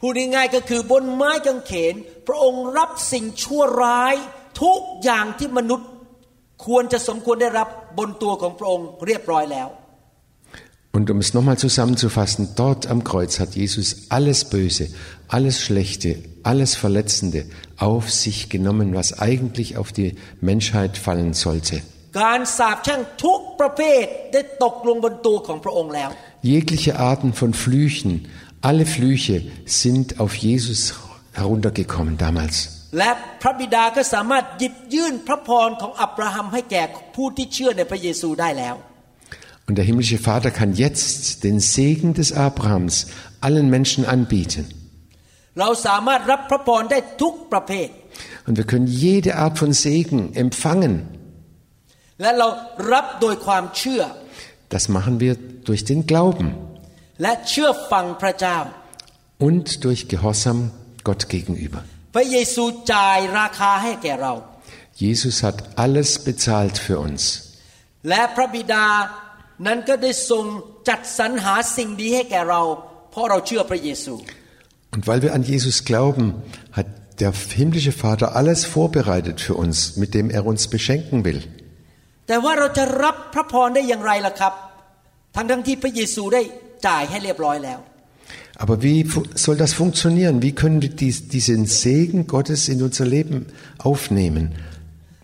[0.00, 1.94] พูดง่ายๆก็คือบนไม้กางเขน
[2.26, 4.14] พระองค์รับสิ่งชั่วร้าย
[4.62, 5.88] ทุกอย่างที่มนุษย์
[6.66, 9.68] ควรจะสมควรได้รับบนตัวของพระองค์เรียบร้อยแล้ว
[10.93, 14.89] Und um es nochmal zusammenzufassen, dort am Kreuz hat Jesus alles Böse,
[15.27, 17.45] alles Schlechte, alles Verletzende
[17.77, 21.81] auf sich genommen, was eigentlich auf die Menschheit fallen sollte.
[22.21, 26.09] การสาปแช่งทุกประเภทได้ตกลงบนตัวของพระองค์แล้ว
[26.51, 28.11] Jegliche Arten von Flüchen,
[28.69, 29.37] alle Flüche
[29.81, 30.79] sind auf Jesus
[31.39, 32.55] heruntergekommen damals.
[32.97, 33.09] และ
[33.41, 36.83] พระบิดาก็สามารถหยิบยื่นพระพรของอับราฮัมให้แก่
[37.15, 38.75] ผู้ที่เชื่อในพระเยซูได้แล้ว
[39.67, 43.07] Und der himmlische Vater kann jetzt den Segen des Abrahams
[43.41, 44.65] allen Menschen anbieten.
[45.59, 47.89] เราสามารถรับพระพรได้ทุกประเภท
[48.47, 50.95] Und wir können jede Art von Segen empfangen.
[52.21, 52.47] และเรา
[52.93, 54.01] รับโดยความเชื่อ
[54.73, 55.33] Das machen wir
[55.67, 56.47] durch den Glauben
[57.21, 58.57] และเชื่อฟังพระเจ้า
[59.47, 60.59] und durch Gehorsam
[61.07, 61.79] Gott gegenüber.
[62.15, 64.33] พระเยซูจ่ายราคาให้แก่เรา
[65.03, 67.21] Jesus hat alles bezahlt für uns.
[68.09, 68.85] และพระบิดา
[69.65, 70.45] นั้นก็ได้ทรง
[70.89, 72.61] จัดสรรหาสิ่งดีให้แก่เรา
[73.11, 74.13] เพราะเราเชื่อพระเยซู
[74.95, 76.25] Und weil wir an Jesus glauben,
[76.77, 76.87] hat
[77.21, 81.41] der himmlische Vater alles vorbereitet für uns, mit dem er uns beschenken will.
[82.27, 84.53] แต่ว่าเราจะรับพระพรได้อย่างไรล่ะครับ
[85.35, 86.41] ทั้งทั้งที่พระเยซูได้
[86.87, 87.79] จ่ายให้เรียบร้อยแล้ว
[88.63, 90.35] Aber wie fu- soll das funktionieren?
[90.47, 93.37] Wie können wir dies, diesen Segen Gottes in unser Leben
[93.89, 94.43] aufnehmen,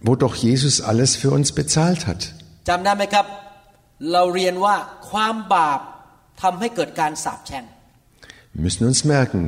[0.08, 2.22] wo doch Jesus alles für uns bezahlt hat?
[2.70, 3.26] จำได้ไหมครับ
[4.12, 4.76] เราเรียนว่า
[5.10, 5.80] ความบาป
[6.42, 7.66] ทำให้เกิดการสาปแช่ง
[8.54, 9.42] Wir müssen uns merken,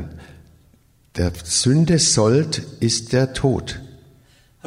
[1.17, 1.31] der
[1.63, 2.51] Sünde Sold
[2.87, 3.65] ist der Tod.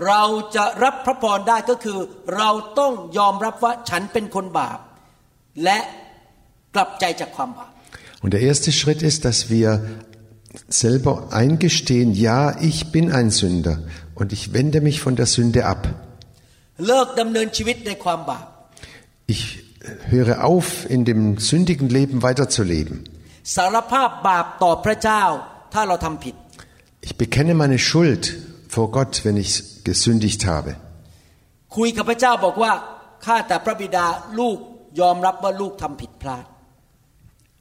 [0.06, 0.22] เรา
[0.56, 1.98] จะรับพระพรได้ก็คือ
[2.36, 4.78] เราต้องยอมรับว่าฉันเป็นคนบาป
[5.64, 5.78] และ
[6.74, 7.70] กลับใจจากความบาป
[8.22, 9.68] Und der erste Schritt ist, dass wir
[10.68, 12.40] selber eingestehen, ja,
[12.70, 13.76] ich bin ein Sünder
[14.14, 15.82] und ich wende mich von der Sünde ab.
[16.86, 18.46] เลิกดำเนินชีวิตในความบาป
[19.34, 19.44] Ich
[20.08, 22.96] höre auf, in dem sündigen Leben weiterzuleben.
[23.56, 25.22] สารภาพบาปต่อพระเจ้า
[25.74, 26.34] ถ้าเราทำผิด
[27.06, 28.22] Ich bekenne meine Schuld
[28.74, 29.50] vor Gott, wenn ich
[29.90, 30.70] gesündigt habe.
[31.76, 32.72] คุยกับพระเจ้าบอกว่า
[33.26, 34.06] ข้าแต่พระบิดา
[34.38, 34.58] ลูก
[35.00, 36.44] ยอมรับว่าลูกทำผิดพลาด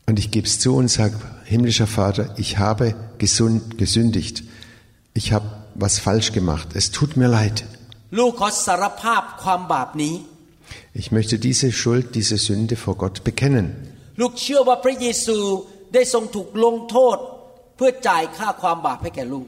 [0.08, 1.16] Und ich gebe es zu und sage,
[1.54, 4.44] himmlischer Vater, ich habe gesund, gesündigt.
[5.14, 6.68] Ich habe was falsch gemacht.
[6.80, 7.58] Es tut mir leid.
[8.18, 10.16] ลูกขอสารภาพความบาปนี้
[11.02, 13.66] Ich möchte diese Schuld, diese Sünde vor Gott bekennen.
[14.22, 15.38] ลูกเชื่อว่าพระเยซู
[15.94, 17.18] ได้ทรงถูกลงโทษ
[17.76, 19.48] เพื่อจ่ายค่าความบาปให้แก่ลูก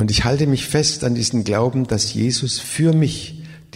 [0.00, 3.16] Und ich halte mich fest an diesen Glauben, dass Jesus für mich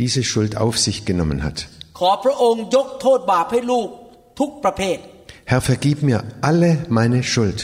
[0.01, 1.59] diese Schuld auf sich genommen hat.
[1.99, 3.89] ขอพระองค์ยกโทษบาปให้ลูก
[4.41, 4.99] ทุกประเภท
[5.51, 6.19] Herr, vergib mir
[6.49, 7.61] alle meine Schuld.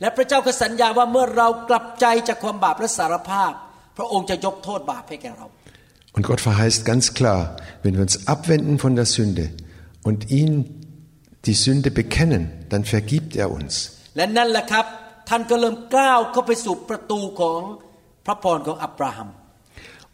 [0.00, 3.52] และพระเจ้าก็สัญญาว่าเมื่อเรากลับใจจากความบาปและสารภาพ
[3.96, 5.46] พระองค์จะยกโทษบาปให้แก่เรา
[6.15, 9.49] und Gott verheißt ganz klar, wenn wir uns abwenden von der Sünde
[10.01, 10.81] und ihn
[11.43, 13.97] die Sünde bekennen, dann vergibt er uns.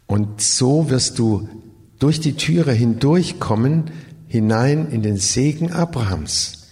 [0.06, 1.48] Und so wirst du
[2.00, 3.92] durch die Türe hindurchkommen,
[4.26, 6.66] hinein in den Segen Abrahams.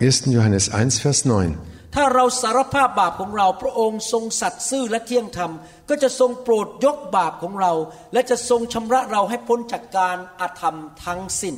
[0.00, 0.24] 1.
[0.26, 1.58] Johannes 1, Vers 9.
[1.95, 5.51] ถ้าเราสารภาพบาปของเรา พระองค์ทรงสัตย์ซื่อและเที่ยงธรรม
[5.89, 7.73] ก็จะทรงโปรดยกบาปของเรา
[8.13, 10.75] และจะทรงชำระเราให้พ้นจากการอาธรรม
[11.05, 11.55] ทั้งสิ้น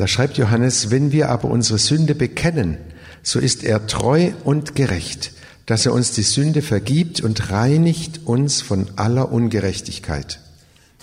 [0.00, 2.70] Da schreibt Johannes, wenn wir aber unsere Sünde bekennen,
[3.24, 5.32] so ist er treu und gerecht,
[5.66, 10.30] dass er uns die Sünde vergibt und reinigt uns von aller Ungerechtigkeit.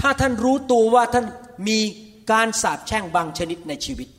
[0.01, 1.25] ถ้าท่านรู้ตัวว่าท่าน
[1.67, 1.79] มี
[2.31, 4.09] การสาปแช่งบางชนิดในชีวิต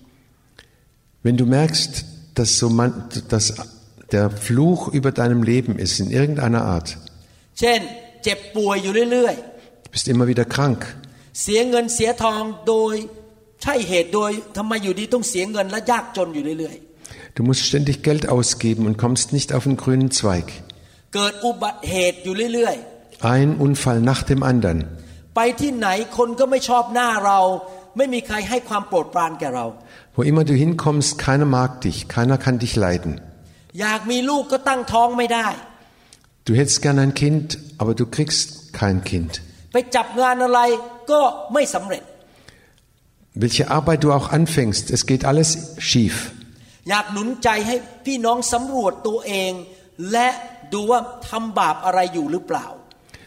[1.25, 1.93] Wenn du merkst,
[2.41, 2.91] dass, so man,
[3.29, 3.55] dass
[4.13, 6.89] der Fluch über deinem Leben ist, in irgendeiner Art,
[7.61, 7.81] เช่น
[8.25, 9.35] เจ็บป่วยอยู่เรื่อย
[9.85, 10.81] du bist immer wieder krank,
[11.13, 12.95] ๆ เสียเงินเสียทองโดย
[13.63, 16.77] ใช่เหตุโดยทำไมอยู่ดีต้องเสียเงินและยากจนอยู่เรื่อย
[17.37, 20.47] du musst ständig Geld ausgeben und kommst nicht auf den grünen Zweig.
[20.81, 22.77] ๆ เกิดอุบัติเหตุอยู่เรื่อย
[23.35, 24.79] Ein Unfall nach dem anderen.
[25.09, 27.41] ๆ ไปที่ไหนคนก็ไม่ชอบหน้าเรา
[27.97, 29.67] ไม่มีใครให้ความโปรดปรานแก่เรา
[30.16, 33.22] wo immer du hinkommst, keiner mag dich, keiner kann dich leiden.
[36.46, 39.42] Du hättest gern ein Kind, aber du kriegst kein Kind.
[43.34, 46.34] Welche Arbeit du auch anfängst, es geht alles schief.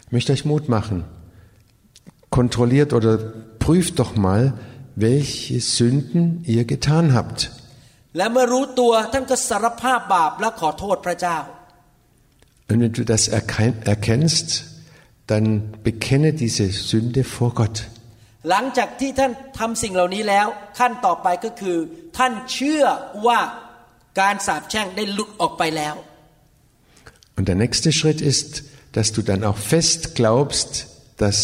[0.07, 1.05] Ich möchte euch Mut machen.
[2.29, 3.17] Kontrolliert oder
[3.59, 4.55] prüft doch mal,
[4.96, 6.24] welche Sünden
[6.54, 7.40] ihr getan habt.
[8.18, 11.38] และเมื่อรู้ตัวท่านก็สารภาพบาปและขอโทษพระเจ้า
[12.70, 14.48] Und wenn du das erken- erkennst,
[15.32, 15.46] dann
[15.88, 17.78] bekenne diese Sünde vor Gott.
[18.50, 20.48] หลังจากที่ท่านทำสิ่งเหล่านี้แล้ว
[20.80, 21.78] ขั้นต่อไปก็คือ
[22.18, 22.84] ท่านเชื่อ
[23.28, 23.40] ว่า
[24.20, 25.96] การสาปแช่งได้หลุดออกไปแล้ว
[27.38, 28.50] Und der nächste Schritt ist,
[28.96, 30.72] dass du dann auch fest glaubst,
[31.24, 31.38] dass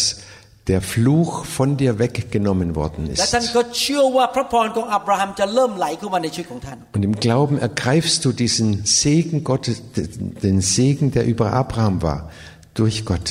[0.71, 3.19] der Fluch von dir weggenommen worden ist.
[3.19, 8.67] และท่านก็เชื่อว่าพระพรของอับราฮัมจะเริ่มไหลเข้ามาในชีวิตของท่าน Und im Glauben ergreifst du diesen
[9.01, 9.77] Segen Gottes,
[10.45, 12.19] den Segen, der über Abraham war,
[12.79, 13.27] durch Gott.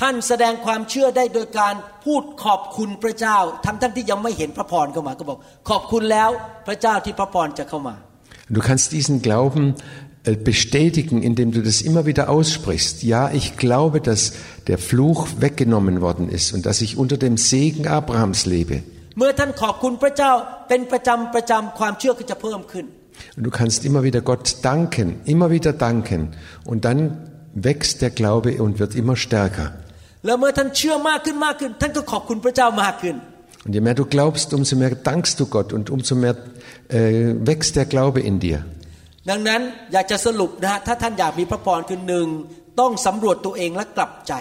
[0.00, 5.38] ท่านแสดงความเชื่อได้โดยการพูดขอบคุณพระเจ้าทั้งท่านที่ยังไม่เห็นพระพรเข้ามาก็บอก
[5.70, 6.30] ขอบคุณแล้ว
[6.66, 7.96] พระเจ้าที่พระพรจะเข้ามา
[8.54, 9.64] Du kannst diesen Glauben
[10.24, 13.02] äh, bestätigen, indem du das immer wieder aussprichst.
[13.02, 14.34] Ja, ich glaube, dass
[14.68, 18.84] der Fluch weggenommen worden ist und dass ich unter dem Segen Abrahams lebe.
[23.36, 26.28] Und du kannst immer wieder Gott danken, immer wieder danken
[26.64, 29.72] und dann wächst der Glaube und wird immer stärker.
[33.64, 36.36] Und je mehr du glaubst, umso mehr dankst du Gott und umso mehr
[36.88, 38.64] äh, wächst der Glaube in dir.
[39.30, 39.60] ดังนั้น
[39.92, 42.26] อยากจะสรุปนะฮะถ้าท่านอยากมีพระพรคือหนึ่ง
[42.80, 44.34] ต้องสำรวจตัวเองและกลับใจ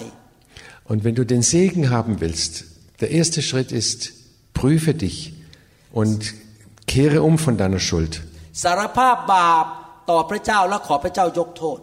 [0.90, 2.54] Und wenn du den Segen haben willst,
[3.02, 4.00] der erste Schritt ist,
[4.60, 5.18] prüfe dich
[6.00, 6.20] und
[6.94, 8.14] kehre um von deiner Schuld.
[8.64, 9.66] สารภาพบาป
[10.10, 11.80] ต่อพระเจ้าและขอพระเจ้ายกโทษ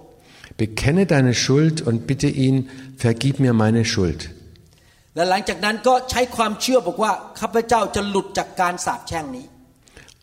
[0.63, 2.57] Bekenne deine Schuld und bitte ihn,
[3.05, 4.21] vergib mir meine Schuld.
[5.15, 9.47] และหลังจากนั้นก็ใช้ความเชื่อบอกว่าข้าพเจ้าจะหลุดจากการสาปแช่งนี้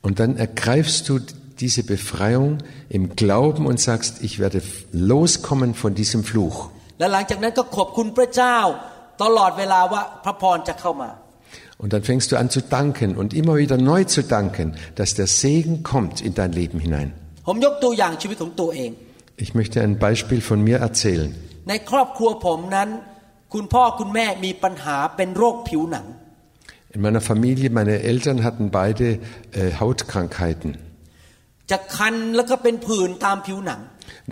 [0.06, 1.14] Und dann ergreifst du
[1.61, 2.59] diese Befreiung
[2.89, 6.59] im Glauben und sagst, ich werde loskommen von diesem Fluch.
[6.99, 8.59] และหลังจากนั้นก็ขอบคุณพระเจ้า
[9.23, 11.11] ตลอดเวลาว่าพระพรจะเข้ามา
[11.83, 14.67] Und dann fängst du an zu danken und immer wieder neu zu danken,
[14.99, 17.09] dass der Segen kommt in dein Leben hinein.
[17.47, 18.91] ผมยกตัวอย่างชีวิตของตัวเอง
[19.45, 21.31] Ich möchte ein Beispiel von mir erzählen.
[21.69, 22.89] ในครอบครัวผมนั้น
[23.55, 26.07] คุณพ่อคุณแม่มีปัญหาเป็นโรคผิวหนัง
[26.95, 29.07] In meiner Familie, meine Eltern hatten beide
[29.53, 30.71] äh, Hautkrankheiten.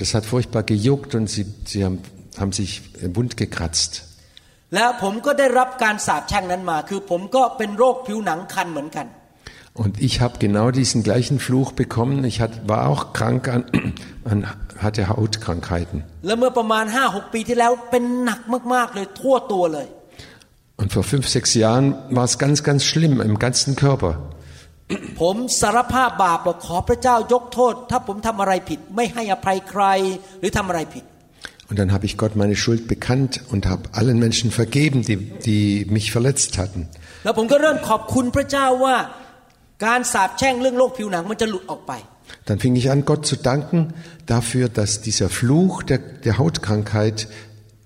[0.01, 1.99] Das hat furchtbar gejuckt und sie, sie haben,
[2.41, 2.71] haben sich
[3.17, 3.93] wund gekratzt.
[4.75, 9.07] แล้วผมก็ได้รับการสาปแช่งนั้นมา คือผมก็เป็นโรคผิวหนังคันเหมือนกัน
[9.83, 12.25] Und ich habe genau diesen gleichen Fluch bekommen.
[12.25, 13.63] Ich hat, war auch krank an,
[14.31, 14.39] an,
[14.85, 15.99] hatte Hautkrankheiten.
[16.27, 18.41] แล้วเมื่อประมาณ 5-6 ปีที่แล้วเป็นหนัก
[18.75, 19.87] มากๆเลยทั่วตัวเลย
[20.81, 21.87] Und vor fünf, sechs Jahren
[22.19, 24.13] war es ganz, ganz schlimm im ganzen Körper.
[25.21, 29.83] ผมสารภาพบาปบอกขอพระเจ้ายกโทษ ถ้าผมทำอะไรผิด ไม่ให้อภัยใคร
[30.41, 31.05] หรือทำอะไรผิด
[31.71, 35.17] Und dann habe ich Gott meine Schuld bekannt und habe allen Menschen vergeben, die,
[35.49, 36.81] die mich verletzt hatten.
[37.25, 38.97] แล้วผมก็เริ่มขอบคุณพระเจ้าว่า
[39.87, 41.93] การสาปแช่งเรื่องโรคผิวหนังมันจะหลุดออกไป
[42.47, 43.79] Dann fing ich an, Gott zu danken
[44.27, 47.29] dafür, dass dieser Fluch der, der Hautkrankheit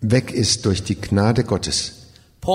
[0.01, 1.77] weg ist durch die Gnade Gottes.
[2.47, 2.51] ผ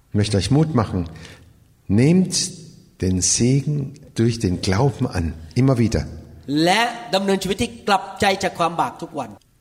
[0.09, 1.09] Ich möchte euch Mut machen.
[1.87, 2.35] Nehmt
[3.01, 6.05] den Segen durch den Glauben an, immer wieder.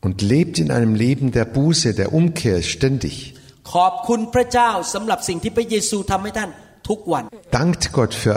[0.00, 3.35] Und lebt in einem Leben der Buße, der Umkehr ständig.
[3.74, 6.50] ขอบคุณพระเจ้าสำหรับสิ่งที่พระเยซูทำให้ท่าน
[6.89, 7.24] ทุกวัน
[7.60, 8.36] Dankt Gott für,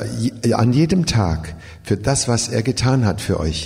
[0.62, 1.38] an jedem Tag
[1.88, 3.60] für das, was er getan hat für euch.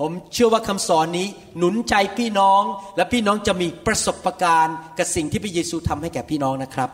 [0.00, 2.62] ผมเชื่อว่าคำสอนนี้หนุนใจพี่น้อง
[2.96, 6.90] และพี่น้องจะมีประสบการณ์กับสิ่งที่พระเยซูทำให้แก่พี่น้องนะครับ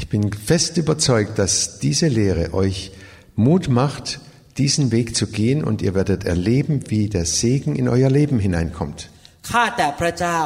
[0.00, 2.78] Ich bin fest überzeugt, dass diese Lehre euch
[3.46, 4.06] Mut macht,
[4.62, 8.98] diesen Weg zu gehen und ihr werdet erleben, wie der Segen in euer Leben hineinkommt.
[9.50, 10.38] ข้าแต่พระเจ้า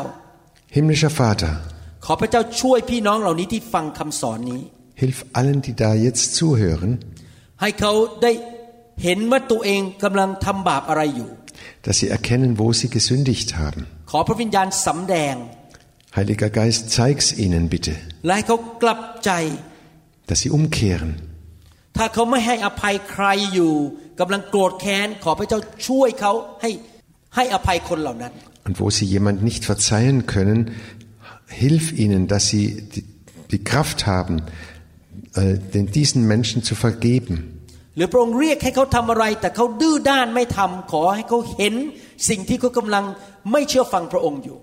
[0.77, 1.53] Himmlischer Vater,
[2.05, 4.61] ขอพระเจ้าช่วยพี่น้องเหล่านี้ที่ฟังคำสอนนี้
[5.03, 6.91] hilf allen, die da jetzt zuhören,
[7.61, 8.33] ให้เขาได้
[9.03, 11.31] เห็นว่าตัวเองกำลังทำบาปอะไรอยู่
[11.85, 13.81] dass sie erkennen, wo sie gesündigt haben.
[14.11, 15.35] ขอพระวิญญาณสำแดง
[16.17, 17.95] Heiliger Geist, zeig's ihnen bitte,
[18.27, 19.31] และให้เขากลับใจ
[20.29, 21.11] dass sie umkehren.
[21.97, 23.75] ถ้าเขาไม่ให้อภัยใครอยู่
[24.21, 26.71] กำลังโกรธแค้น ขอพระเจ้าช่วยเขาให้
[27.37, 28.33] ให้อภัยคนเหล่านั้น
[28.67, 30.59] Und wo sie jemand nicht verzeihen können,
[31.49, 32.65] hilf ihnen, dass sie
[32.95, 33.05] die,
[33.53, 34.43] die Kraft haben,
[35.35, 37.37] äh, den, diesen Menschen zu vergeben.
[37.97, 41.75] หรือพระองค์เรียกให้เขาทำอะไร แต่เขาดื้อด้านไม่ทำขอให้เขาเห็น
[42.29, 43.05] สิ่งที่เขากำลัง
[43.53, 44.59] ไม่เชื่อฟังพระองค์อยู่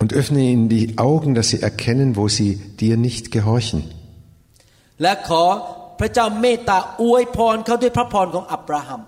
[0.00, 2.50] Und öffne ihnen die Augen, dass sie erkennen, wo sie
[2.82, 3.80] dir nicht gehorchen.
[5.02, 5.42] และขอ
[6.00, 9.00] พระเจ้าเมตตาอวยพรเขาด้วยพระพรของอับราฮัม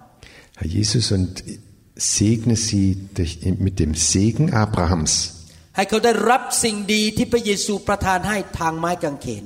[0.58, 1.42] Herr Jesus, und
[1.96, 5.33] segne sie durch, mit dem Segen Abrahams,
[5.76, 9.44] ให้เขาได้รับสิ่งดีที่พระเยซูประทานให้ทางไม้กางเขน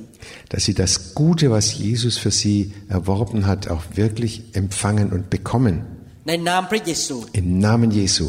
[0.51, 2.59] dass sie das Gute, was Jesus für sie
[2.97, 5.75] erworben hat, auch wirklich empfangen und bekommen.
[6.27, 8.25] ในนามพระเยซู Im Namen Jesu.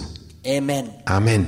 [0.46, 0.84] เอเมน
[1.18, 1.42] Amen.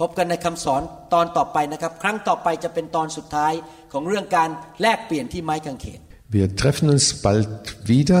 [0.00, 0.82] พบกันในคำสอน
[1.14, 3.52] ตอนต่อไปนะครับ ครั้งต่อไปจะเป็นตอนสุดท้าย
[3.92, 4.50] ของเรื่องการ
[4.82, 6.00] แลกเปลี่ยนที่ไม้กางเขน
[6.36, 7.48] Wir treffen uns bald
[7.92, 8.20] wieder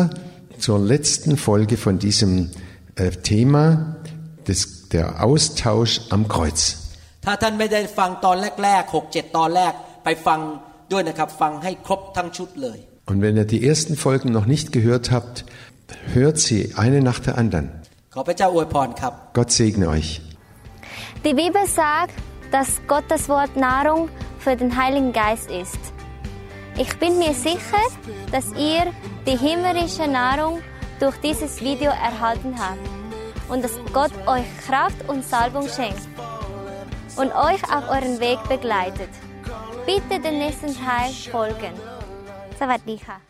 [0.64, 2.32] zur letzten Folge von diesem
[2.94, 3.64] äh, Thema,
[4.46, 6.79] des, der Austausch am Kreuz.
[7.24, 9.72] ถ้าท่านไม่ได้ฟังตอนแรกๆหกเจ็ดตอนแรก
[10.04, 10.40] ไปฟัง
[10.92, 12.78] ด้วยนะครับ ฟังให้ครบทั้งชุดเลย
[13.10, 15.36] Und wenn ihr die ersten Folgen noch nicht gehört habt,
[16.18, 17.66] hört sie eine nach der anderen.
[18.14, 20.10] ขอพระเจ้าอวยพรครับ Gott segne euch.
[21.26, 22.16] Die Bibel sagt,
[22.54, 24.00] dass Gottes Wort Nahrung
[24.44, 25.82] für den Heiligen Geist ist.
[26.84, 27.84] Ich bin mir sicher,
[28.34, 28.82] dass ihr
[29.26, 30.54] die himmlische Nahrung
[31.02, 32.86] durch dieses Video erhalten habt
[33.50, 36.04] und dass Gott euch Kraft und Salbung schenkt
[37.20, 39.10] und euch auf euren Weg begleitet.
[39.86, 41.74] Bitte den nächsten Teil folgen.
[42.60, 43.29] สวัสดีค่ะ